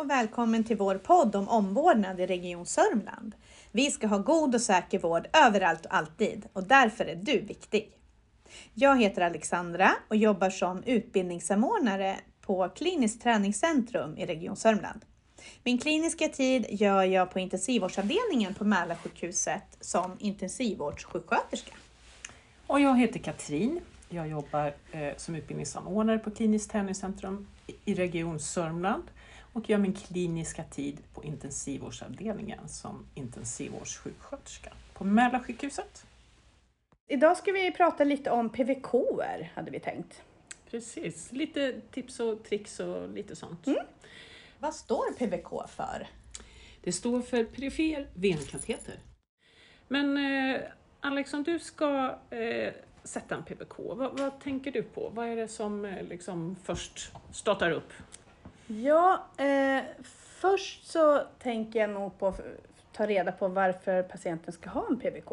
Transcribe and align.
och 0.00 0.10
välkommen 0.10 0.64
till 0.64 0.76
vår 0.76 0.94
podd 0.94 1.36
om 1.36 1.48
omvårdnad 1.48 2.20
i 2.20 2.26
Region 2.26 2.66
Sörmland. 2.66 3.34
Vi 3.72 3.90
ska 3.90 4.06
ha 4.06 4.18
god 4.18 4.54
och 4.54 4.60
säker 4.60 4.98
vård 4.98 5.28
överallt 5.32 5.86
och 5.86 5.94
alltid 5.94 6.48
och 6.52 6.64
därför 6.64 7.04
är 7.04 7.14
du 7.14 7.40
viktig. 7.40 7.92
Jag 8.74 9.00
heter 9.00 9.22
Alexandra 9.22 9.90
och 10.08 10.16
jobbar 10.16 10.50
som 10.50 10.82
utbildningssamordnare 10.82 12.16
på 12.40 12.68
Kliniskt 12.68 13.22
träningscentrum 13.22 14.18
i 14.18 14.26
Region 14.26 14.56
Sörmland. 14.56 15.00
Min 15.64 15.78
kliniska 15.78 16.28
tid 16.28 16.66
gör 16.70 17.02
jag 17.02 17.30
på 17.30 17.38
intensivvårdsavdelningen 17.38 18.54
på 18.54 18.64
Mälarsjukhuset 18.64 19.76
som 19.80 20.16
intensivvårdssjuksköterska. 20.18 21.72
Och 22.66 22.80
jag 22.80 22.98
heter 22.98 23.18
Katrin. 23.18 23.80
Jag 24.08 24.28
jobbar 24.28 24.74
eh, 24.92 25.16
som 25.16 25.34
utbildningssamordnare 25.34 26.18
på 26.18 26.30
Kliniskt 26.30 26.70
träningscentrum 26.70 27.46
i 27.84 27.94
Region 27.94 28.40
Sörmland 28.40 29.04
och 29.52 29.70
gör 29.70 29.78
min 29.78 29.92
kliniska 29.92 30.64
tid 30.64 30.98
på 31.14 31.24
intensivvårdsavdelningen 31.24 32.68
som 32.68 33.06
intensivvårdssjuksköterska 33.14 34.72
på 34.94 35.04
Mälarsjukhuset. 35.04 36.06
Idag 37.08 37.36
ska 37.36 37.52
vi 37.52 37.72
prata 37.72 38.04
lite 38.04 38.30
om 38.30 38.50
PVK 38.50 38.94
hade 39.54 39.70
vi 39.70 39.80
tänkt. 39.80 40.22
Precis, 40.70 41.32
lite 41.32 41.80
tips 41.90 42.20
och 42.20 42.44
tricks 42.44 42.80
och 42.80 43.08
lite 43.08 43.36
sånt. 43.36 43.66
Mm. 43.66 43.84
Vad 44.58 44.74
står 44.74 45.12
PVK 45.12 45.70
för? 45.70 46.08
Det 46.82 46.92
står 46.92 47.22
för 47.22 47.44
perifer 47.44 48.06
venkateter. 48.14 48.94
Men 49.88 50.16
eh, 50.16 50.60
Alex, 51.00 51.34
om 51.34 51.42
du 51.42 51.58
ska 51.58 52.18
eh, 52.30 52.72
sätta 53.04 53.34
en 53.34 53.44
PVK, 53.44 53.78
vad, 53.78 54.18
vad, 54.18 54.40
tänker 54.40 54.72
du 54.72 54.82
på? 54.82 55.08
Vad 55.14 55.28
är 55.28 55.36
det 55.36 55.48
som 55.48 55.84
eh, 55.84 56.02
liksom 56.02 56.56
först 56.64 57.12
startar 57.32 57.70
upp? 57.70 57.92
Ja, 58.72 59.26
eh, 59.36 59.84
först 60.40 60.86
så 60.86 61.22
tänker 61.38 61.80
jag 61.80 61.90
nog 61.90 62.18
på 62.18 62.26
att 62.26 62.40
ta 62.92 63.06
reda 63.06 63.32
på 63.32 63.48
varför 63.48 64.02
patienten 64.02 64.52
ska 64.52 64.70
ha 64.70 64.86
en 64.90 64.98
PBK. 64.98 65.32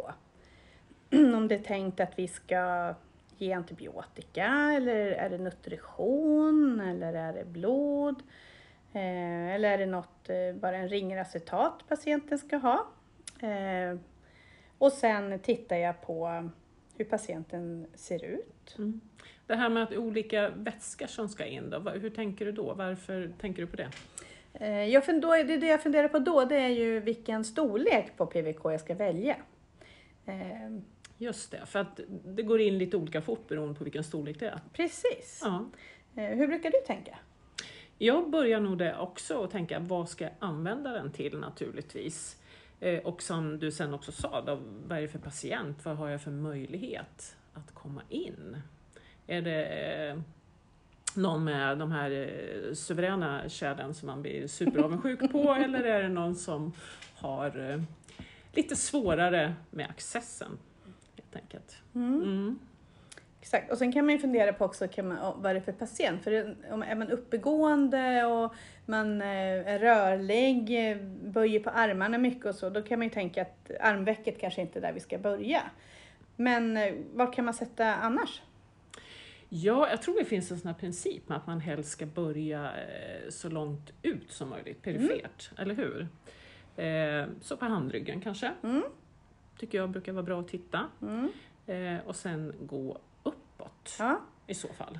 Om 1.35 1.47
det 1.47 1.55
är 1.55 1.59
tänkt 1.59 1.99
att 1.99 2.19
vi 2.19 2.27
ska 2.27 2.93
ge 3.37 3.53
antibiotika 3.53 4.73
eller 4.77 5.11
är 5.11 5.29
det 5.29 5.37
nutrition 5.37 6.79
eller 6.79 7.13
är 7.13 7.33
det 7.33 7.45
blod? 7.45 8.23
Eh, 8.93 9.55
eller 9.55 9.71
är 9.71 9.77
det 9.77 9.85
något, 9.85 10.29
eh, 10.29 10.53
bara 10.53 10.77
en 10.77 10.89
ringeracetat 10.89 11.83
patienten 11.87 12.39
ska 12.39 12.57
ha? 12.57 12.87
Eh, 13.47 13.99
och 14.77 14.91
sen 14.91 15.39
tittar 15.39 15.75
jag 15.75 16.01
på 16.01 16.49
hur 16.97 17.05
patienten 17.05 17.87
ser 17.95 18.25
ut. 18.25 18.75
Mm. 18.77 19.01
Det 19.47 19.55
här 19.55 19.69
med 19.69 19.83
att 19.83 19.93
olika 19.93 20.49
vätskor 20.49 21.07
som 21.07 21.29
ska 21.29 21.45
in, 21.45 21.69
då, 21.69 21.79
hur 21.79 22.09
tänker 22.09 22.45
du 22.45 22.51
då? 22.51 22.73
Varför 22.73 23.31
tänker 23.39 23.61
du 23.61 23.67
på 23.67 23.75
det? 23.75 23.89
Eh, 24.53 24.83
jag 24.89 25.03
fund- 25.05 25.21
det, 25.47 25.57
det 25.57 25.67
jag 25.67 25.83
funderar 25.83 26.07
på 26.07 26.19
då 26.19 26.45
det 26.45 26.55
är 26.55 26.69
ju 26.69 26.99
vilken 26.99 27.43
storlek 27.43 28.17
på 28.17 28.25
PVK 28.25 28.59
jag 28.63 28.79
ska 28.81 28.95
välja. 28.95 29.35
Eh, 30.25 30.77
Just 31.19 31.51
det, 31.51 31.65
för 31.65 31.79
att 31.79 31.99
det 32.25 32.43
går 32.43 32.61
in 32.61 32.77
lite 32.77 32.97
olika 32.97 33.21
fort 33.21 33.47
beroende 33.47 33.75
på 33.75 33.83
vilken 33.83 34.03
storlek 34.03 34.39
det 34.39 34.47
är. 34.47 34.59
Precis. 34.73 35.41
Ja. 35.43 35.65
Eh, 36.15 36.23
hur 36.37 36.47
brukar 36.47 36.71
du 36.71 36.77
tänka? 36.87 37.17
Jag 37.97 38.29
börjar 38.29 38.59
nog 38.59 38.77
det 38.77 38.97
också 38.97 39.37
och 39.37 39.51
tänka 39.51 39.79
vad 39.79 40.09
ska 40.09 40.23
jag 40.23 40.33
använda 40.39 40.91
den 40.91 41.11
till 41.11 41.37
naturligtvis. 41.37 42.41
Och 43.03 43.21
som 43.21 43.59
du 43.59 43.71
sen 43.71 43.93
också 43.93 44.11
sa, 44.11 44.41
då, 44.41 44.59
vad 44.87 44.97
är 44.97 45.01
det 45.01 45.07
för 45.07 45.19
patient? 45.19 45.85
Vad 45.85 45.97
har 45.97 46.09
jag 46.09 46.21
för 46.21 46.31
möjlighet 46.31 47.35
att 47.53 47.73
komma 47.73 48.01
in? 48.09 48.57
Är 49.27 49.41
det 49.41 49.65
eh, 49.65 50.17
någon 51.15 51.43
med 51.43 51.77
de 51.77 51.91
här 51.91 52.11
eh, 52.11 52.73
suveräna 52.73 53.49
kärlen 53.49 53.93
som 53.93 54.07
man 54.07 54.21
blir 54.21 54.47
superavundsjuk 54.47 55.31
på 55.31 55.53
eller 55.63 55.83
är 55.83 56.03
det 56.03 56.09
någon 56.09 56.35
som 56.35 56.73
har 57.15 57.71
eh, 57.71 57.81
lite 58.51 58.75
svårare 58.75 59.55
med 59.71 59.89
accessen 59.89 60.57
helt 61.15 61.35
enkelt. 61.35 61.77
Mm. 61.95 62.23
Mm. 62.23 62.59
Exakt, 63.47 63.71
och 63.71 63.77
sen 63.77 63.91
kan 63.91 64.05
man 64.05 64.15
ju 64.15 64.19
fundera 64.19 64.53
på 64.53 64.65
också 64.65 64.87
kan 64.87 65.07
man, 65.07 65.41
vad 65.41 65.51
är 65.51 65.53
det 65.53 65.61
för 65.61 65.71
patient? 65.71 66.23
För 66.23 66.55
om 66.71 66.83
är 66.83 66.95
man 66.95 67.11
uppegående 67.11 68.25
och 68.25 68.55
man 68.85 69.21
är 69.21 69.79
rörlig, 69.79 70.97
böjer 71.23 71.59
på 71.59 71.69
armarna 71.69 72.17
mycket 72.17 72.45
och 72.45 72.55
så, 72.55 72.69
då 72.69 72.81
kan 72.81 72.99
man 72.99 73.07
ju 73.07 73.13
tänka 73.13 73.41
att 73.41 73.71
armvecket 73.79 74.39
kanske 74.39 74.61
inte 74.61 74.79
är 74.79 74.81
där 74.81 74.93
vi 74.93 74.99
ska 74.99 75.17
börja. 75.17 75.61
Men 76.35 76.79
var 77.13 77.33
kan 77.33 77.45
man 77.45 77.53
sätta 77.53 77.95
annars? 77.95 78.41
Ja, 79.49 79.89
jag 79.89 80.01
tror 80.01 80.19
det 80.19 80.25
finns 80.25 80.51
en 80.51 80.59
sån 80.59 80.67
här 80.67 80.79
princip 80.79 81.29
med 81.29 81.37
att 81.37 81.47
man 81.47 81.59
helst 81.59 81.91
ska 81.91 82.05
börja 82.05 82.63
eh, 82.63 83.29
så 83.29 83.49
långt 83.49 83.93
ut 84.01 84.31
som 84.31 84.49
möjligt, 84.49 84.81
perifert, 84.81 85.51
mm. 85.51 85.61
eller 85.61 85.75
hur? 85.75 86.07
Eh, 86.85 87.27
så 87.41 87.57
på 87.57 87.65
handryggen 87.65 88.21
kanske. 88.21 88.51
Mm. 88.63 88.83
Tycker 89.59 89.77
jag 89.77 89.89
brukar 89.89 90.11
vara 90.11 90.23
bra 90.23 90.39
att 90.39 90.47
titta. 90.47 90.85
Mm. 91.01 91.29
Eh, 91.67 92.07
och 92.07 92.15
sen 92.15 92.53
gå 92.61 92.97
uppåt 93.57 93.95
ja. 93.99 94.19
i 94.47 94.53
så 94.53 94.67
fall. 94.67 94.99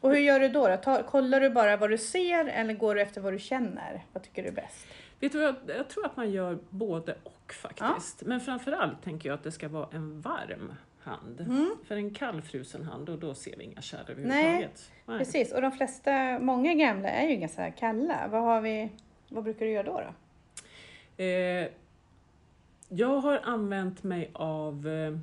Och 0.00 0.10
hur 0.10 0.18
gör 0.18 0.40
du 0.40 0.48
då? 0.48 0.68
då? 0.68 0.76
Ta, 0.76 1.02
kollar 1.02 1.40
du 1.40 1.50
bara 1.50 1.76
vad 1.76 1.90
du 1.90 1.98
ser 1.98 2.46
eller 2.46 2.74
går 2.74 2.94
du 2.94 3.00
efter 3.00 3.20
vad 3.20 3.32
du 3.32 3.38
känner? 3.38 4.04
Vad 4.12 4.22
tycker 4.22 4.42
du 4.42 4.48
är 4.48 4.52
bäst? 4.52 4.86
Vet 5.20 5.32
du, 5.32 5.42
jag, 5.42 5.54
jag 5.66 5.88
tror 5.88 6.06
att 6.06 6.16
man 6.16 6.30
gör 6.30 6.58
både 6.70 7.16
och 7.24 7.52
faktiskt. 7.52 8.16
Ja. 8.20 8.28
Men 8.28 8.40
framförallt 8.40 9.02
tänker 9.02 9.28
jag 9.28 9.34
att 9.34 9.42
det 9.42 9.52
ska 9.52 9.68
vara 9.68 9.88
en 9.92 10.20
varm 10.20 10.72
hand. 11.00 11.40
Mm. 11.40 11.76
För 11.84 11.96
en 11.96 12.14
kallfrusen 12.14 12.82
hand 12.82 13.08
och 13.08 13.18
då 13.18 13.34
ser 13.34 13.56
vi 13.56 13.64
inga 13.64 13.80
kärl 13.80 14.00
överhuvudtaget. 14.08 14.92
Nej, 15.06 15.18
precis. 15.18 15.52
Och 15.52 15.62
de 15.62 15.72
flesta, 15.72 16.38
många 16.38 16.74
gamla 16.74 17.08
är 17.08 17.28
ju 17.28 17.36
ganska 17.36 17.70
kalla. 17.70 18.28
Vad, 18.28 18.42
har 18.42 18.60
vi, 18.60 18.90
vad 19.28 19.44
brukar 19.44 19.66
du 19.66 19.72
göra 19.72 19.86
då? 19.86 20.00
då? 20.00 21.24
Eh, 21.24 21.68
jag 22.88 23.20
har 23.20 23.40
använt 23.44 24.02
mig 24.02 24.30
av 24.32 24.88
eh, 24.88 25.18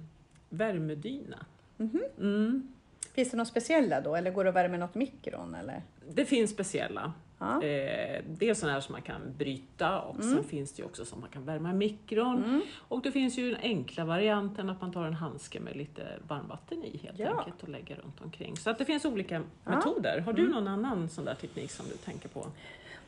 värmedyna. 0.50 1.46
Mm 1.80 1.92
-hmm. 1.92 2.20
mm. 2.20 2.73
Finns 3.14 3.32
det 3.32 3.38
något 3.38 3.48
speciella 3.48 4.02
då 4.02 4.16
eller 4.16 4.32
går 4.32 4.44
det 4.44 4.50
att 4.50 4.56
värma 4.56 4.78
något 4.78 4.96
mikron? 4.96 5.56
Eller? 5.56 5.82
Det 6.10 6.26
finns 6.26 6.52
speciella. 6.52 7.14
Ja. 7.40 7.64
Eh, 7.64 8.22
det 8.28 8.50
är 8.50 8.54
sådana 8.54 8.74
här 8.74 8.82
som 8.82 8.92
man 8.92 9.02
kan 9.02 9.22
bryta 9.38 10.00
och 10.00 10.16
mm. 10.16 10.36
sen 10.36 10.44
finns 10.44 10.74
det 10.74 10.82
ju 10.82 10.86
också 10.86 11.06
som 11.06 11.20
man 11.20 11.30
kan 11.30 11.46
värma 11.46 11.72
i 11.72 11.74
mikron. 11.74 12.44
Mm. 12.44 12.62
Och 12.88 13.02
det 13.02 13.12
finns 13.12 13.38
ju 13.38 13.52
den 13.52 13.60
enkla 13.62 14.06
varianten 14.06 14.70
att 14.70 14.82
man 14.82 14.92
tar 14.92 15.06
en 15.06 15.14
handske 15.14 15.60
med 15.60 15.76
lite 15.76 16.08
varmvatten 16.28 16.84
i 16.84 16.98
helt 16.98 17.20
ja. 17.20 17.38
enkelt 17.40 17.64
och 17.64 17.70
lägger 17.70 17.96
runt 17.96 18.22
omkring. 18.22 18.58
Så 18.58 18.70
att 18.70 18.78
det 18.78 18.86
finns 18.86 19.06
olika 19.06 19.36
ja. 19.36 19.76
metoder. 19.76 20.20
Har 20.20 20.34
du 20.34 20.42
mm. 20.42 20.54
någon 20.54 20.68
annan 20.68 21.10
sån 21.10 21.26
där 21.26 21.36
teknik 21.36 21.72
som 21.72 21.86
du 21.86 21.98
tänker 21.98 22.30
på? 22.30 22.46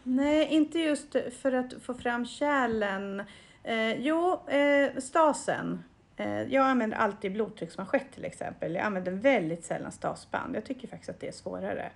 Nej, 0.04 0.48
inte 0.50 0.80
just 0.80 1.16
för 1.42 1.52
att 1.52 1.74
få 1.82 1.94
fram 1.94 2.26
kärlen. 2.26 3.24
Eh, 3.64 4.02
jo, 4.02 4.40
eh, 4.48 5.00
stasen 5.00 5.84
Eh, 6.18 6.42
jag 6.42 6.66
använder 6.66 6.98
alltid 6.98 7.34
blodtrycksmanschett 7.34 8.12
till 8.12 8.26
exempel. 8.26 8.76
Jag 8.76 8.84
använder 8.84 9.12
väldigt 9.12 9.66
sällan 9.66 9.92
stasband. 9.92 10.56
Jag 10.56 10.66
tycker 10.66 10.88
faktiskt 10.88 11.10
att 11.10 11.20
det 11.20 11.28
är 11.28 11.32
svårare. 11.32 11.92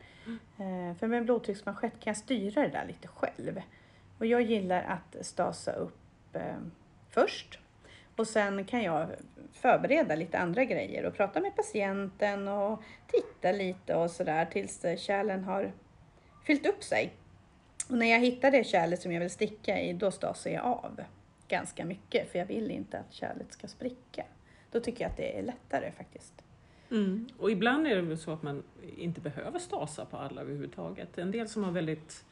Mm. 0.58 0.96
För 0.96 1.08
med 1.08 1.24
blodtrycksmanschett 1.26 1.94
kan 2.00 2.12
jag 2.12 2.18
styra 2.18 2.62
det 2.62 2.68
där 2.68 2.86
lite 2.88 3.08
själv. 3.08 3.62
Och 4.18 4.26
jag 4.26 4.42
gillar 4.42 4.84
att 4.84 5.26
stasa 5.26 5.72
upp 5.72 6.36
eh, 6.36 6.58
först. 7.10 7.60
Och 8.16 8.28
sen 8.28 8.66
kan 8.66 8.84
jag 8.84 9.08
förbereda 9.54 10.16
lite 10.16 10.40
andra 10.40 10.66
grejer 10.66 11.06
och 11.06 11.14
prata 11.14 11.42
med 11.42 11.56
patienten 11.56 12.48
och 12.48 12.84
titta 13.08 13.52
lite 13.52 13.96
och 13.96 14.12
sådär 14.12 14.46
tills 14.46 14.86
kärlen 14.98 15.44
har 15.44 15.72
fyllt 16.46 16.66
upp 16.66 16.84
sig. 16.84 17.14
Och 17.90 17.98
när 17.98 18.06
jag 18.06 18.20
hittar 18.20 18.52
det 18.52 18.64
kärlet 18.64 19.02
som 19.02 19.12
jag 19.12 19.20
vill 19.20 19.30
sticka 19.30 19.82
i, 19.82 19.94
då 19.94 20.12
stasar 20.12 20.50
jag 20.52 20.66
av 20.66 21.02
ganska 21.50 21.86
mycket 21.86 22.32
för 22.32 22.40
jag 22.40 22.46
vill 22.46 22.72
inte 22.72 23.00
att 23.00 23.14
kärlet 23.14 23.54
ska 23.54 23.68
spricka. 23.68 24.26
Då 24.72 24.80
tycker 24.80 25.04
jag 25.04 25.12
att 25.12 25.18
det 25.18 25.40
är 25.40 25.44
lättare 25.44 25.92
faktiskt. 25.92 26.44
Mm. 26.92 27.28
Och 27.38 27.52
ibland 27.52 27.88
är 27.88 27.96
det 27.96 28.02
väl 28.02 28.18
så 28.18 28.32
att 28.32 28.44
man 28.44 28.64
inte 28.98 29.22
behöver 29.22 29.60
stasa 29.60 30.06
på 30.06 30.18
alla 30.18 30.42
överhuvudtaget. 30.42 31.18
En 31.18 31.32
del 31.32 31.48
som 31.48 31.64
har 31.64 31.72
väldigt 31.72 32.26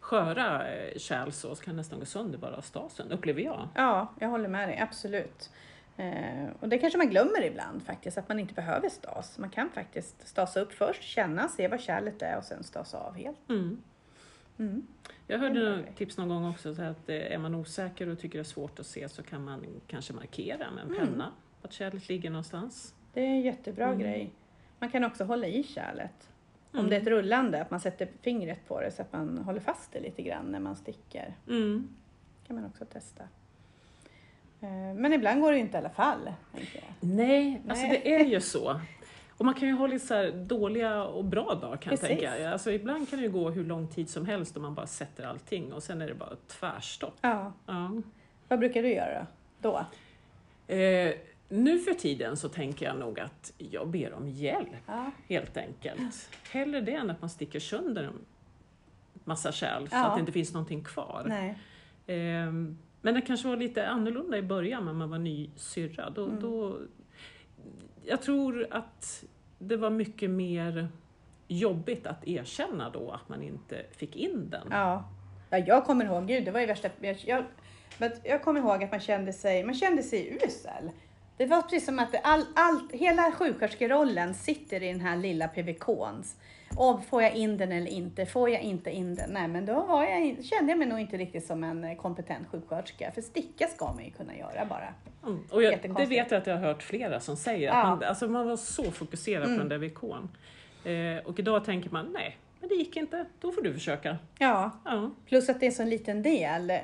sköra 0.00 0.74
eh, 0.74 0.98
kärl 0.98 1.30
så 1.30 1.54
kan 1.54 1.76
nästan 1.76 1.98
gå 1.98 2.04
sönder 2.04 2.38
bara 2.38 2.56
av 2.56 2.60
stasen, 2.60 3.12
upplever 3.12 3.42
jag. 3.42 3.68
Ja, 3.74 4.14
jag 4.20 4.28
håller 4.28 4.48
med 4.48 4.68
dig, 4.68 4.78
absolut. 4.78 5.50
Eh, 5.96 6.48
och 6.60 6.68
det 6.68 6.78
kanske 6.78 6.98
man 6.98 7.10
glömmer 7.10 7.44
ibland 7.44 7.82
faktiskt, 7.82 8.18
att 8.18 8.28
man 8.28 8.38
inte 8.38 8.54
behöver 8.54 8.88
stas. 8.88 9.38
Man 9.38 9.50
kan 9.50 9.70
faktiskt 9.70 10.28
stasa 10.28 10.60
upp 10.60 10.72
först, 10.72 11.02
känna, 11.02 11.48
se 11.48 11.68
vad 11.68 11.80
kärlet 11.80 12.22
är 12.22 12.38
och 12.38 12.44
sen 12.44 12.64
stasa 12.64 12.98
av 12.98 13.14
helt. 13.14 13.48
Mm. 13.48 13.82
Mm. 14.58 14.86
Jag 15.26 15.38
hörde 15.38 15.76
något 15.76 15.96
tips 15.96 16.18
någon 16.18 16.28
gång 16.28 16.50
också, 16.50 16.74
så 16.74 16.82
att 16.82 17.08
eh, 17.08 17.32
är 17.32 17.38
man 17.38 17.54
osäker 17.54 18.08
och 18.08 18.18
tycker 18.18 18.38
det 18.38 18.42
är 18.42 18.44
svårt 18.44 18.78
att 18.78 18.86
se 18.86 19.08
så 19.08 19.22
kan 19.22 19.44
man 19.44 19.66
kanske 19.86 20.12
markera 20.12 20.70
med 20.70 20.82
en 20.84 20.94
mm. 20.94 20.98
penna 21.06 21.32
att 21.62 21.72
kärlet 21.72 22.08
ligger 22.08 22.30
någonstans. 22.30 22.94
Det 23.12 23.20
är 23.20 23.28
en 23.28 23.40
jättebra 23.40 23.86
mm. 23.86 23.98
grej. 23.98 24.30
Man 24.78 24.90
kan 24.90 25.04
också 25.04 25.24
hålla 25.24 25.46
i 25.46 25.62
kärlet. 25.62 26.30
Om 26.72 26.78
mm. 26.78 26.90
det 26.90 26.96
är 26.96 27.00
ett 27.00 27.06
rullande, 27.06 27.62
att 27.62 27.70
man 27.70 27.80
sätter 27.80 28.08
fingret 28.22 28.68
på 28.68 28.80
det 28.80 28.90
så 28.90 29.02
att 29.02 29.12
man 29.12 29.38
håller 29.38 29.60
fast 29.60 29.92
det 29.92 30.00
lite 30.00 30.22
grann 30.22 30.46
när 30.46 30.60
man 30.60 30.76
sticker. 30.76 31.36
Mm. 31.48 31.88
kan 32.46 32.56
man 32.56 32.64
också 32.64 32.84
testa. 32.84 33.22
Eh, 34.60 34.94
men 34.94 35.12
ibland 35.12 35.40
går 35.40 35.50
det 35.50 35.56
ju 35.56 35.62
inte 35.62 35.76
i 35.76 35.80
alla 35.80 35.90
fall. 35.90 36.32
Nej, 36.52 36.70
Nej, 37.00 37.62
alltså 37.68 37.86
det 37.86 38.14
är 38.14 38.24
ju 38.24 38.40
så. 38.40 38.80
Och 39.36 39.44
man 39.44 39.54
kan 39.54 39.68
ju 39.68 39.74
ha 39.74 39.86
lite 39.86 40.06
så 40.06 40.14
här 40.14 40.30
dåliga 40.32 41.04
och 41.04 41.24
bra 41.24 41.54
dagar 41.54 41.76
kan 41.76 41.90
Precis. 41.90 42.08
jag 42.10 42.18
tänka. 42.32 42.50
Alltså 42.52 42.70
ibland 42.72 43.10
kan 43.10 43.18
det 43.18 43.24
ju 43.24 43.30
gå 43.32 43.50
hur 43.50 43.64
lång 43.64 43.88
tid 43.88 44.10
som 44.10 44.26
helst 44.26 44.56
om 44.56 44.62
man 44.62 44.74
bara 44.74 44.86
sätter 44.86 45.26
allting 45.26 45.72
och 45.72 45.82
sen 45.82 46.02
är 46.02 46.06
det 46.08 46.14
bara 46.14 46.36
tvärstopp. 46.48 47.14
Ja. 47.20 47.52
Ja. 47.66 47.90
Vad 48.48 48.58
brukar 48.58 48.82
du 48.82 48.88
göra 48.94 49.26
då? 49.60 49.86
Eh, 50.74 51.14
nu 51.48 51.78
för 51.78 51.94
tiden 51.94 52.36
så 52.36 52.48
tänker 52.48 52.86
jag 52.86 52.98
nog 52.98 53.20
att 53.20 53.52
jag 53.58 53.88
ber 53.88 54.12
om 54.12 54.28
hjälp 54.28 54.68
Ja. 54.86 55.10
helt 55.28 55.56
enkelt. 55.56 56.30
Hellre 56.50 56.80
det 56.80 56.94
än 56.94 57.10
att 57.10 57.20
man 57.20 57.30
sticker 57.30 57.60
sönder 57.60 58.02
en 58.02 58.18
massa 59.24 59.52
kärl 59.52 59.88
så 59.88 59.96
Ja. 59.96 60.04
att 60.06 60.14
det 60.16 60.20
inte 60.20 60.32
finns 60.32 60.52
någonting 60.54 60.84
kvar. 60.84 61.54
Ehm, 62.06 62.78
men 63.02 63.14
det 63.14 63.20
kanske 63.20 63.48
var 63.48 63.56
lite 63.56 63.88
annorlunda 63.88 64.38
i 64.38 64.42
början 64.42 64.84
när 64.84 64.92
man 64.92 65.10
var 65.10 65.18
ny 65.18 65.50
syrra. 65.56 66.10
Då, 66.10 66.24
Mm. 66.24 66.40
då, 66.40 66.78
jag 68.06 68.22
tror 68.22 68.66
att 68.70 69.24
det 69.58 69.76
var 69.76 69.90
mycket 69.90 70.30
mer 70.30 70.88
jobbigt 71.48 72.06
att 72.06 72.28
erkänna 72.28 72.90
då 72.90 73.10
att 73.10 73.28
man 73.28 73.42
inte 73.42 73.86
fick 73.96 74.16
in 74.16 74.50
den. 74.50 74.68
Ja. 74.70 75.04
ja, 75.50 75.58
jag 75.58 75.84
kommer 75.84 76.04
ihåg, 76.04 76.26
gud 76.26 76.44
det 76.44 76.50
var 76.50 76.60
ju 76.60 76.66
värsta, 76.66 76.88
jag, 77.00 77.16
jag, 77.24 77.44
men 77.98 78.10
jag 78.22 78.42
kommer 78.42 78.60
ihåg 78.60 78.84
att 78.84 78.90
man 78.90 79.00
kände 79.00 79.32
sig, 79.32 79.64
man 79.64 79.74
kände 79.74 80.02
sig 80.02 80.38
usel. 80.44 80.90
Det 81.36 81.46
var 81.46 81.62
precis 81.62 81.84
som 81.84 81.98
att 81.98 82.14
all, 82.22 82.44
allt, 82.54 82.92
hela 82.92 83.32
sjuksköterskerollen 83.32 84.34
sitter 84.34 84.82
i 84.82 84.88
den 84.92 85.00
här 85.00 85.16
lilla 85.16 85.48
PVKn. 85.48 86.22
Och 86.76 87.04
får 87.04 87.22
jag 87.22 87.34
in 87.34 87.56
den 87.56 87.72
eller 87.72 87.90
inte? 87.90 88.26
Får 88.26 88.50
jag 88.50 88.60
inte 88.62 88.90
in 88.90 89.14
den? 89.14 89.30
Nej, 89.30 89.48
men 89.48 89.66
då 89.66 89.74
var 89.84 90.04
jag, 90.04 90.44
kände 90.44 90.72
jag 90.72 90.78
mig 90.78 90.88
nog 90.88 91.00
inte 91.00 91.16
riktigt 91.16 91.46
som 91.46 91.64
en 91.64 91.84
eh, 91.84 91.96
kompetent 91.96 92.48
sjuksköterska. 92.48 93.10
För 93.14 93.22
sticka 93.22 93.66
ska 93.66 93.92
man 93.92 94.04
ju 94.04 94.10
kunna 94.10 94.36
göra 94.36 94.64
bara. 94.66 94.94
Mm. 95.26 95.44
Och 95.50 95.62
jag, 95.62 95.94
det 95.96 96.06
vet 96.06 96.30
jag 96.30 96.38
att 96.40 96.46
jag 96.46 96.54
har 96.56 96.62
hört 96.66 96.82
flera 96.82 97.20
som 97.20 97.36
säger. 97.36 97.66
Ja. 97.68 97.74
Att 97.82 97.88
man, 98.00 98.02
alltså 98.08 98.28
man 98.28 98.46
var 98.48 98.56
så 98.56 98.82
fokuserad 98.90 99.44
Mm. 99.44 99.56
på 99.58 99.64
den 99.64 99.80
där 99.80 99.88
VKn. 99.88 100.28
Eh, 100.88 101.26
och 101.26 101.38
idag 101.38 101.64
tänker 101.64 101.90
man, 101.90 102.06
nej, 102.12 102.36
men 102.60 102.68
det 102.68 102.74
gick 102.74 102.96
inte. 102.96 103.24
Då 103.40 103.52
får 103.52 103.62
du 103.62 103.74
försöka. 103.74 104.16
Ja, 104.38 104.70
Ja. 104.84 105.10
Plus 105.26 105.48
att 105.48 105.60
det 105.60 105.66
är 105.66 105.70
en 105.70 105.74
så 105.74 105.84
liten 105.84 106.22
del. 106.22 106.70
Eh, 106.70 106.76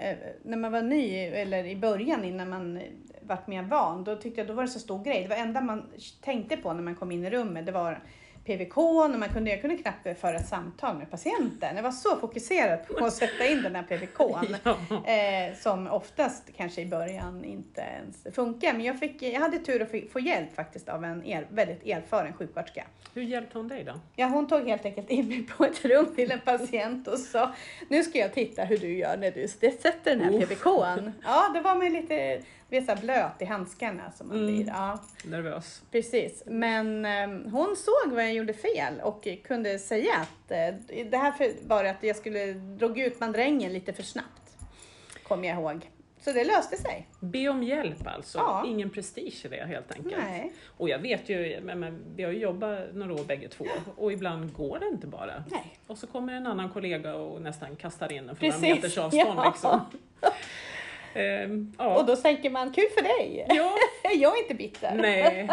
När 0.43 0.57
man 0.57 0.73
var 0.73 0.83
ny, 0.83 1.17
eller 1.19 1.65
i 1.65 1.77
början 1.77 2.25
innan 2.25 2.49
man 2.51 2.81
vart 3.23 3.47
mer 3.47 3.63
van, 3.63 4.05
då 4.05 4.17
tyckte 4.17 4.41
jag 4.41 4.49
då 4.49 4.55
var 4.55 4.63
det 4.63 4.69
så 4.69 4.79
stor 4.79 5.05
grej. 5.05 5.23
Det 5.23 5.29
var 5.29 5.37
enda 5.37 5.61
man 5.61 5.91
tänkte 6.21 6.57
på 6.57 6.73
när 6.73 6.83
man 6.83 6.95
kom 6.95 7.13
in 7.13 7.25
i 7.25 7.31
rummet, 7.31 7.67
det 7.67 7.73
var 7.73 8.01
PVK 8.45 8.77
och 8.77 9.11
man 9.11 9.29
kunde, 9.29 9.51
jag 9.51 9.61
kunde 9.61 9.77
knappt 9.77 10.21
föra 10.21 10.37
ett 10.37 10.49
samtal 10.49 10.97
med 10.97 11.11
patienten. 11.11 11.77
Jag 11.77 11.83
var 11.83 11.91
så 11.91 12.17
fokuserad 12.17 12.87
på 12.87 13.05
att 13.05 13.13
sätta 13.13 13.47
in 13.47 13.63
den 13.63 13.75
här 13.75 13.83
PVKn. 13.83 14.57
Ja. 14.65 15.07
Eh, 15.13 15.55
som 15.57 15.87
oftast 15.87 16.51
kanske 16.57 16.81
i 16.81 16.87
början 16.87 17.45
inte 17.45 17.81
ens 17.81 18.35
funkar. 18.35 18.73
Men 18.73 18.85
jag, 18.85 18.99
fick, 18.99 19.23
jag 19.23 19.41
hade 19.41 19.59
tur 19.59 19.83
att 19.83 20.13
få, 20.13 20.21
hjälp 20.21 20.55
faktiskt 20.55 20.89
av 20.89 21.05
en 21.05 21.25
er, 21.25 21.47
väldigt 21.51 21.87
erfaren 21.87 22.33
sjuksköterska. 22.33 22.85
Hur 23.15 23.23
hjälpte 23.23 23.59
hon 23.59 23.69
dig 23.69 23.85
då? 23.85 23.93
Ja, 24.17 24.27
hon 24.27 24.49
tog 24.49 24.69
helt 24.69 24.85
enkelt 24.85 25.11
in 25.11 25.29
mig 25.29 25.43
på 25.43 25.65
ett 25.65 25.85
rum 25.85 26.15
till 26.17 26.31
en 26.31 26.41
patient 26.41 27.09
och 27.09 27.19
sa 27.19 27.51
nu 27.89 28.03
ska 28.03 28.19
jag 28.19 28.35
titta 28.35 28.65
hur 28.65 28.79
du 28.79 28.97
gör 28.97 29.17
när 29.17 29.31
du 29.31 29.49
sätter 29.49 30.17
den 30.17 30.21
här 30.21 30.33
Uff. 30.33 30.49
PVKn. 30.49 31.13
Ja, 31.25 31.51
det 31.55 31.61
var 31.61 31.75
med 31.75 31.93
lite 31.93 32.43
vet, 32.71 32.87
så 32.87 32.93
här 32.95 33.01
blöt 33.01 33.43
i 33.43 33.45
handskarna 33.45 34.11
som 34.13 34.29
man 34.29 34.37
Mm. 34.39 34.55
blir. 34.55 34.67
Ja, 34.67 34.99
Nervös? 35.25 35.83
precis. 35.91 36.43
Men 36.47 37.05
eh, 37.05 37.51
hon 37.53 37.77
såg 37.77 38.13
vad 38.15 38.25
jag 38.25 38.33
gjorde 38.35 38.53
fel 38.53 39.01
och 39.03 39.29
kunde 39.45 39.79
säga 39.79 40.13
att 40.15 40.51
eh, 40.51 41.05
det 41.11 41.17
här 41.17 41.33
var 41.69 41.85
att 41.85 42.03
jag 42.03 42.17
skulle 42.17 42.53
drog 42.53 42.99
ut 42.99 43.21
mandrängen 43.21 43.73
lite 43.73 43.93
för 43.93 44.03
snabbt. 44.03 44.57
Kommer 45.23 45.49
jag 45.49 45.57
ihåg. 45.59 45.91
Så 46.25 46.33
det 46.33 46.45
löste 46.45 46.77
sig. 46.77 47.09
Be 47.21 47.49
om 47.49 47.63
hjälp 47.63 48.07
alltså, 48.07 48.39
Ja. 48.39 48.65
ingen 48.67 48.91
prestige 48.91 49.45
i 49.45 49.49
det 49.49 49.67
helt 49.67 49.93
enkelt. 49.97 50.17
Nej. 50.29 50.53
Och 50.77 50.89
jag 50.89 50.99
vet 50.99 51.29
ju, 51.29 51.61
men, 51.63 51.81
men, 51.81 52.05
vi 52.17 52.23
har 52.23 52.33
ju 52.33 52.39
jobbat 52.39 52.95
några 52.95 53.13
år 53.15 53.25
bägge 53.25 53.49
två 53.49 53.67
och 53.97 54.13
ibland 54.13 54.53
går 54.53 54.79
det 54.79 54.87
inte 54.87 55.07
bara. 55.07 55.45
Nej. 55.51 55.79
Och 55.87 55.99
så 55.99 56.07
kommer 56.07 56.33
en 56.33 56.47
annan 56.47 56.69
kollega 56.71 57.15
och 57.15 57.43
nästan 57.43 57.77
kastar 57.77 58.13
in 58.13 58.29
en 58.29 58.37
för 58.37 58.41
Precis, 58.41 58.63
några 58.63 58.75
meters 58.75 58.99
avstånd. 58.99 59.39
ja. 59.39 59.51
Liksom. 59.51 59.81
Ehm, 61.15 61.73
ja. 61.79 61.99
Och 62.01 62.07
då 62.07 62.17
tänker 62.17 62.51
man, 62.51 62.73
kul 62.73 62.85
för 62.99 63.03
dig! 63.03 63.47
ja, 63.49 63.75
Jag 64.19 64.37
är 64.39 64.43
inte 64.43 64.55
bitter. 64.55 64.95
nej. 64.95 65.49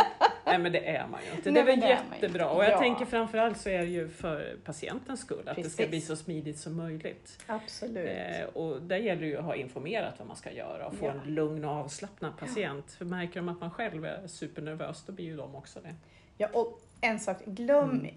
nej, 0.46 0.58
men 0.60 0.72
det 0.72 0.88
är 0.90 1.08
man 1.08 1.20
ju 1.30 1.36
inte. 1.36 1.52
Nej, 1.52 1.64
Det 1.66 1.72
är 1.72 1.76
väl 1.78 1.90
jättebra. 1.90 2.50
Och 2.50 2.64
jag 2.64 2.72
Ja. 2.72 2.80
tänker 2.80 3.06
framförallt 3.06 3.58
så 3.58 3.70
är 3.70 3.78
det 3.80 3.86
ju 3.86 4.10
för 4.10 4.56
patientens 4.64 5.20
skull, 5.20 5.48
att 5.50 5.56
det 5.56 5.64
ska 5.64 5.70
Precis. 5.84 5.90
bli 5.90 6.02
så 6.02 6.16
smidigt 6.16 6.60
som 6.60 6.78
möjligt. 6.78 7.44
Absolut. 7.48 8.10
Eh, 8.10 8.46
och 8.54 8.82
där 8.82 8.98
gäller 8.98 9.22
det 9.22 9.28
ju 9.28 9.38
att 9.38 9.46
ha 9.46 9.56
informerat 9.56 10.14
vad 10.18 10.28
man 10.28 10.38
ska 10.38 10.52
göra 10.52 10.88
och 10.88 10.96
få 10.96 11.06
Ja. 11.06 11.12
en 11.26 11.34
lugn 11.36 11.66
och 11.66 11.72
avslappnad 11.72 12.38
patient. 12.40 12.92
För 12.92 13.06
märker 13.06 13.36
de 13.40 13.50
att 13.50 13.60
man 13.60 13.72
själv 13.72 14.06
är 14.06 14.28
supernervös, 14.28 15.04
då 15.06 15.12
blir 15.14 15.26
ju 15.26 15.38
de 15.38 15.56
också 15.56 15.80
det. 15.80 15.96
Ja, 16.38 16.48
och 16.54 16.80
en 17.02 17.20
sak, 17.20 17.38
glöm 17.46 17.90
Mm. 17.90 18.08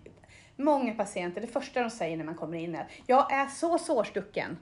Många 0.57 0.95
patienter, 0.95 1.41
det 1.41 1.47
första 1.47 1.81
de 1.83 1.91
säger 1.91 2.17
när 2.17 2.25
man 2.25 2.35
kommer 2.35 2.59
in 2.59 2.75
är 2.75 2.87
jag 3.07 3.33
är 3.33 3.47
så 3.47 3.79
sårstucken. 3.79 4.59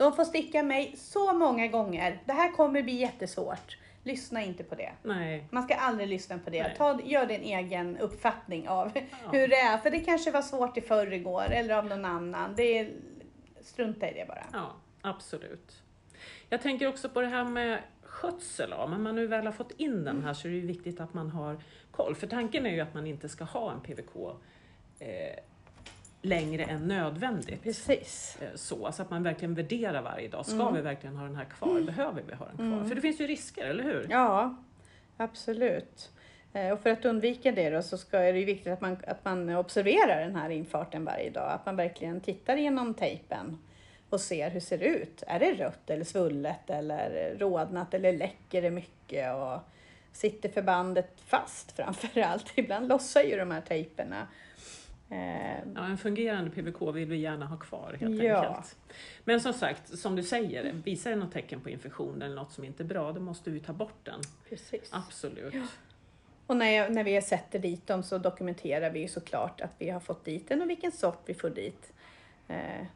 De 0.00 0.12
får 0.12 0.24
sticka 0.24 0.62
mig 0.62 0.94
så 0.96 1.32
många 1.32 1.68
gånger. 1.68 2.22
Det 2.24 2.32
här 2.32 2.52
kommer 2.52 2.82
bli 2.82 2.92
jättesvårt. 2.92 3.78
Lyssna 4.04 4.42
inte 4.42 4.64
på 4.64 4.74
det. 4.74 4.92
Nej. 5.02 5.44
Man 5.50 5.62
ska 5.62 5.74
aldrig 5.74 6.08
lyssna 6.08 6.38
på 6.38 6.50
det. 6.50 6.62
Nej. 6.62 6.74
Ta, 6.78 7.00
gör 7.04 7.26
din 7.26 7.42
egen 7.42 7.96
uppfattning 7.98 8.68
av 8.68 8.90
Ja. 8.94 9.00
hur 9.32 9.48
det 9.48 9.56
är. 9.56 9.78
För 9.78 9.90
det 9.90 10.00
kanske 10.00 10.30
var 10.30 10.42
svårt 10.42 10.76
i 10.76 10.80
förrgår 10.80 11.44
eller 11.50 11.74
av 11.74 11.86
någon 11.86 12.04
annan. 12.04 12.54
Det 12.56 12.78
är, 12.78 12.90
strunta 13.60 14.10
i 14.10 14.14
det 14.14 14.24
bara. 14.28 14.44
Ja, 14.52 14.72
absolut. 15.02 15.82
Jag 16.48 16.62
tänker 16.62 16.88
också 16.88 17.08
på 17.08 17.20
det 17.20 17.26
här 17.28 17.44
med 17.44 17.78
skötsel 18.02 18.72
av, 18.72 18.90
men 18.90 19.02
man 19.02 19.14
nu 19.14 19.26
väl 19.26 19.46
har 19.46 19.52
fått 19.52 19.72
in 19.72 20.04
den 20.04 20.22
här 20.24 20.34
så 20.34 20.48
är 20.48 20.52
det 20.52 20.60
viktigt 20.60 21.00
att 21.00 21.14
man 21.14 21.30
har 21.30 21.62
koll. 21.90 22.14
För 22.14 22.26
tanken 22.26 22.66
är 22.66 22.70
ju 22.70 22.80
att 22.80 22.94
man 22.94 23.06
inte 23.06 23.28
ska 23.28 23.44
ha 23.44 23.72
en 23.72 23.80
PVK 23.80 24.16
eh, 24.98 25.08
längre 26.22 26.64
än 26.64 26.88
nödvändigt. 26.88 27.62
Precis. 27.62 28.38
Eh, 28.42 28.48
Så, 28.54 28.86
alltså 28.86 29.02
att 29.02 29.10
man 29.10 29.22
verkligen 29.22 29.54
värderar 29.54 30.02
varje 30.02 30.28
dag. 30.28 30.46
Ska 30.46 30.60
Mm. 30.62 30.74
vi 30.74 30.80
verkligen 30.80 31.16
ha 31.16 31.24
den 31.26 31.36
här 31.36 31.44
kvar? 31.44 31.80
Behöver 31.80 32.22
vi 32.26 32.34
ha 32.34 32.46
den 32.46 32.56
kvar? 32.56 32.66
Mm. 32.66 32.88
För 32.88 32.94
det 32.94 33.00
finns 33.00 33.20
ju 33.20 33.26
risker, 33.26 33.64
eller 33.64 33.84
hur? 33.84 34.06
Ja, 34.10 34.56
absolut. 35.16 36.10
Eh, 36.52 36.70
Och 36.70 36.80
för 36.80 36.90
att 36.90 37.04
undvika 37.04 37.52
det 37.52 37.70
då 37.70 37.82
så 37.82 37.98
ska, 37.98 38.18
är 38.18 38.32
det 38.32 38.38
ju 38.38 38.44
viktigt 38.44 38.72
att 38.72 38.80
man, 38.80 38.96
att 39.06 39.24
man 39.24 39.56
observerar 39.56 40.20
den 40.20 40.36
här 40.36 40.50
infarten 40.50 41.04
varje 41.04 41.30
dag. 41.30 41.52
Att 41.52 41.66
man 41.66 41.76
verkligen 41.76 42.20
tittar 42.20 42.56
genom 42.56 42.94
tejpen 42.94 43.58
och 44.10 44.20
ser 44.20 44.50
hur 44.50 44.60
ser 44.60 44.78
det 44.78 44.84
ut. 44.84 45.22
Är 45.26 45.38
det 45.40 45.54
rött 45.54 45.90
eller 45.90 46.04
svullet 46.04 46.70
eller 46.70 47.34
rodnat 47.38 47.94
eller 47.94 48.12
läcker 48.12 48.62
det 48.62 48.70
mycket? 48.70 49.34
Och 49.34 49.58
sitter 50.12 50.48
förbandet 50.48 51.20
fast 51.26 51.72
framför 51.72 52.20
allt? 52.24 52.52
Ibland 52.54 52.88
lossar 52.88 53.22
ju 53.22 53.36
de 53.36 53.50
här 53.50 53.60
tejperna. 53.60 54.26
Eh, 55.10 55.58
Ja, 55.74 55.86
en 55.86 55.98
fungerande 55.98 56.50
PVK 56.50 56.82
vill 56.94 57.08
vi 57.08 57.16
gärna 57.16 57.46
ha 57.46 57.56
kvar 57.56 57.96
helt 58.00 58.22
Ja. 58.22 58.46
enkelt. 58.46 58.76
Men 59.24 59.40
som 59.40 59.52
sagt, 59.52 59.98
som 59.98 60.16
du 60.16 60.22
säger, 60.22 60.72
visar 60.72 61.10
det 61.10 61.16
något 61.16 61.32
tecken 61.32 61.60
på 61.60 61.70
infektion 61.70 62.22
eller 62.22 62.34
något 62.34 62.52
som 62.52 62.64
inte 62.64 62.82
är 62.82 62.84
bra, 62.84 63.12
då 63.12 63.20
måste 63.20 63.50
vi 63.50 63.60
ta 63.60 63.72
bort 63.72 63.98
den. 64.04 64.20
Precis. 64.48 64.88
Absolut. 64.92 65.54
Och 66.46 66.56
när, 66.56 66.70
jag, 66.70 66.92
när 66.94 67.04
vi 67.04 67.22
sätter 67.22 67.58
dit 67.58 67.86
dem 67.86 68.02
så 68.02 68.18
dokumenterar 68.18 68.90
vi 68.90 69.08
såklart 69.08 69.60
att 69.60 69.70
vi 69.78 69.90
har 69.90 70.00
fått 70.00 70.24
dit 70.24 70.48
den 70.48 70.62
och 70.62 70.70
vilken 70.70 70.92
sort 70.92 71.22
vi 71.26 71.34
får 71.34 71.50
dit. 71.50 71.92
Eh, 72.48 72.86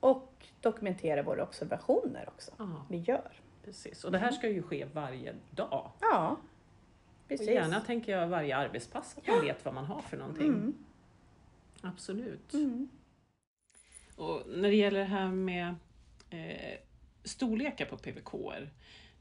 och 0.00 0.32
dokumenterar 0.60 1.22
våra 1.22 1.42
observationer 1.42 2.24
också. 2.28 2.50
Ja, 2.58 2.84
Vi 2.88 2.98
gör. 2.98 3.30
precis. 3.64 4.04
Och 4.04 4.12
det 4.12 4.18
här 4.18 4.32
ska 4.32 4.48
ju 4.48 4.62
ske 4.62 4.86
varje 4.92 5.34
dag. 5.50 5.90
Ja, 6.00 6.36
Och 7.22 7.28
precis. 7.28 7.48
gärna 7.48 7.80
tänker 7.80 8.18
jag 8.18 8.26
varje 8.28 8.56
arbetspass, 8.56 9.14
att 9.18 9.26
man 9.26 9.40
vet 9.40 9.64
vad 9.64 9.74
man 9.74 9.84
har 9.84 10.00
för 10.00 10.16
någonting. 10.16 10.46
Mm. 10.48 10.74
Absolut. 11.82 12.54
Mm. 12.54 12.88
Och 14.16 14.42
när 14.48 14.68
det 14.68 14.76
gäller 14.76 14.98
det 14.98 15.04
här 15.04 15.30
med 15.30 15.74
eh, 16.30 16.78
storlekar 17.24 17.86
på 17.86 17.96
PVK 17.96 18.34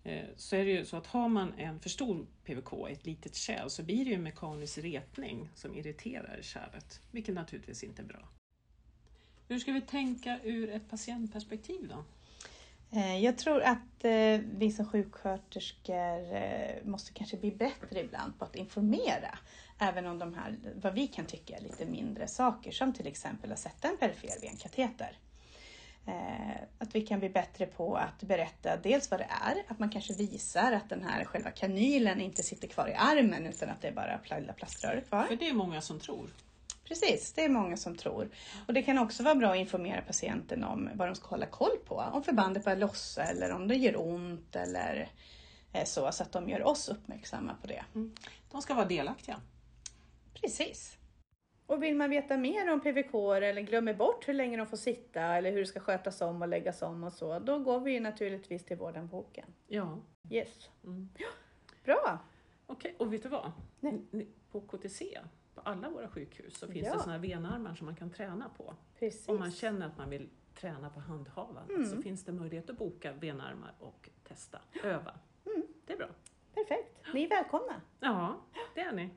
eh, 0.04 0.26
så 0.36 0.56
är 0.56 0.66
det 0.66 0.72
ju 0.72 0.86
så 0.86 0.98
att 0.98 1.08
har 1.08 1.30
man 1.30 1.54
en 1.54 1.80
för 1.80 1.90
stor 1.90 2.26
PVK 2.46 2.90
i 2.90 2.92
ett 2.92 3.06
litet 3.06 3.36
kärl 3.36 3.70
så 3.70 3.84
blir 3.84 4.06
det 4.06 4.12
ju 4.12 4.18
mekanisk 4.18 4.78
retning 4.78 5.50
som 5.56 5.76
irriterar 5.76 6.40
kärlet, 6.42 7.02
vilket 7.12 7.36
naturligtvis 7.36 7.84
inte 7.84 8.02
är 8.02 8.06
bra. 8.06 8.30
Hur 9.48 9.60
ska 9.60 9.72
vi 9.72 9.82
tänka 9.82 10.40
ur 10.44 10.70
ett 10.70 10.90
patientperspektiv 10.90 11.88
då? 11.88 12.04
Eh, 12.94 13.24
jag 13.24 13.38
tror 13.38 13.62
att 13.62 14.04
eh, 14.06 14.40
vi 14.58 14.72
som 14.72 14.86
sjuksköterskor 14.86 16.36
eh, 16.36 16.84
måste 16.84 17.14
kanske 17.14 17.38
bli 17.38 17.52
bättre 17.52 18.00
ibland 18.00 18.40
på 18.40 18.46
att 18.46 18.56
informera. 18.56 19.38
Även 19.80 20.06
om 20.06 20.20
de 20.20 20.34
här, 20.34 20.58
vad 20.76 20.94
vi 20.94 21.08
kan 21.08 21.26
tycka 21.26 21.58
är 21.58 21.62
lite 21.62 21.86
mindre 21.86 22.28
saker, 22.28 22.72
som 22.72 22.94
till 22.94 23.08
exempel 23.08 23.52
att 23.52 23.60
sätta 23.60 23.88
en 23.88 23.98
perifer 23.98 24.42
venkateter. 24.42 25.18
Att 26.78 26.96
vi 26.96 27.02
kan 27.02 27.20
bli 27.20 27.30
bättre 27.30 27.66
på 27.66 27.96
att 27.96 28.24
berätta 28.24 28.78
dels 28.78 29.12
vad 29.12 29.20
det 29.20 29.28
är, 29.46 29.64
att 29.68 29.80
man 29.80 29.90
kanske 29.90 30.14
visar 30.14 30.72
att 30.72 30.90
den 30.90 31.04
här 31.04 31.26
själva 31.26 31.52
kanylen 31.52 32.22
inte 32.22 32.44
sitter 32.44 32.68
kvar 32.68 32.88
i 32.88 32.94
armen 32.94 33.46
utan 33.48 33.70
att 33.70 33.82
det 33.82 33.88
är 33.88 33.92
bara 33.92 34.20
pla- 34.26 34.54
plaströret 34.54 35.08
kvar. 35.08 35.24
För 35.24 35.36
det 35.36 35.50
är 35.50 35.54
många 35.54 35.82
som 35.82 36.00
tror. 36.00 36.30
Precis, 36.92 37.34
det 37.34 37.44
är 37.46 37.50
många 37.50 37.78
som 37.78 37.96
tror. 37.96 38.30
Och 38.68 38.74
det 38.74 38.82
kan 38.82 38.98
också 38.98 39.24
vara 39.24 39.36
bra 39.36 39.52
att 39.52 39.58
informera 39.58 40.02
patienten 40.02 40.64
om 40.64 40.90
vad 40.96 41.08
de 41.08 41.16
ska 41.16 41.28
hålla 41.28 41.46
koll 41.46 41.78
på. 41.86 41.96
Om 41.96 42.24
förbandet 42.24 42.64
börjar 42.64 42.78
lossa 42.78 43.24
eller 43.24 43.52
om 43.52 43.68
det 43.68 43.76
gör 43.76 44.00
ont 44.00 44.56
eller 44.56 45.10
eh, 45.74 45.84
så, 45.86 46.12
så 46.12 46.24
att 46.24 46.32
de 46.32 46.50
gör 46.50 46.64
oss 46.64 46.90
uppmärksamma 46.90 47.56
på 47.62 47.68
det. 47.68 47.84
De 48.52 48.62
ska 48.62 48.74
vara 48.74 48.86
delaktiga. 48.86 49.42
Precis. 50.42 50.98
Och 51.66 51.84
vill 51.84 51.96
man 51.96 52.10
veta 52.10 52.38
mer 52.38 52.74
om 52.74 52.82
PVK 52.82 53.14
eller 53.14 53.62
glömmer 53.62 53.94
bort 53.94 54.28
hur 54.28 54.34
länge 54.34 54.58
de 54.58 54.68
får 54.68 54.78
sitta 54.78 55.22
eller 55.22 55.52
hur 55.52 55.60
det 55.60 55.66
ska 55.66 55.80
skötas 55.80 56.22
om 56.22 56.42
och 56.42 56.48
läggas 56.48 56.82
om 56.82 57.04
och 57.04 57.14
så, 57.14 57.40
då 57.40 57.60
går 57.60 57.80
vi 57.80 58.00
naturligtvis 58.00 58.66
till 58.66 58.78
Vårdenboken. 58.78 59.46
Ja. 59.68 60.00
Yes. 60.30 60.70
Mm. 60.84 61.10
Bra! 61.86 62.20
Okej, 62.68 62.96
och 62.98 63.14
vet 63.14 63.24
du 63.24 63.30
vad? 63.30 63.52
Nej. 63.80 64.28
På 64.52 64.62
KTC, 64.62 65.20
på 65.64 65.70
alla 65.70 65.90
våra 65.90 66.08
sjukhus, 66.08 66.58
så 66.58 66.68
finns 66.68 66.88
Ja. 66.88 66.94
det 66.94 67.00
sådana 67.00 67.12
här 67.12 67.20
venarmar 67.20 67.76
som 67.76 67.86
man 67.86 67.96
kan 67.96 68.10
träna 68.10 68.50
på. 68.50 68.74
Precis. 69.00 69.30
Om 69.30 69.40
man 69.40 69.52
känner 69.52 69.88
att 69.88 69.98
man 69.98 70.10
vill 70.10 70.30
träna 70.56 70.90
på 70.90 71.00
handhavandet 71.00 71.76
Mm. 71.78 71.90
så 71.90 72.02
finns 72.02 72.24
det 72.26 72.32
möjlighet 72.32 72.70
att 72.70 72.78
boka 72.78 73.12
venarmar 73.14 73.74
och 73.80 74.10
testa, 74.24 74.60
öva. 74.84 75.14
Mm. 75.46 75.64
Det 75.86 75.94
är 75.94 75.98
bra. 75.98 76.10
Perfekt. 76.54 76.98
Ni 77.14 77.24
är 77.24 77.30
välkomna. 77.30 77.82
Ja, 78.00 78.36
det 78.76 78.82
är 78.82 78.92
ni. 78.92 79.10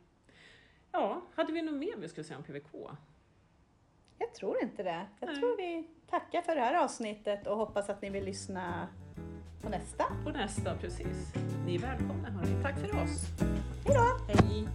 Ja, 0.92 1.22
hade 1.34 1.52
vi 1.52 1.62
något 1.62 1.74
mer 1.74 1.96
vi 1.96 2.08
skulle 2.08 2.24
säga 2.24 2.36
om 2.38 2.44
PVK? 2.44 2.90
Jag 4.18 4.34
tror 4.34 4.62
inte 4.62 4.82
det. 4.82 5.06
Jag 5.20 5.26
Nej. 5.26 5.36
tror 5.36 5.56
vi 5.56 5.88
tackar 6.10 6.42
för 6.42 6.54
det 6.54 6.60
här 6.60 6.84
avsnittet 6.84 7.46
och 7.46 7.56
hoppas 7.56 7.88
att 7.88 8.02
ni 8.02 8.10
vill 8.10 8.24
lyssna 8.24 8.88
på 9.62 9.68
nästa. 9.68 10.04
På 10.24 10.30
nästa, 10.30 10.76
precis. 10.76 11.32
Ni 11.66 11.74
är 11.74 11.78
välkomna 11.78 12.30
hörni. 12.30 12.62
Tack 12.62 12.78
för 12.78 13.02
oss. 13.02 13.24
Hej 13.86 13.94
då! 13.96 14.32
Hej! 14.34 14.68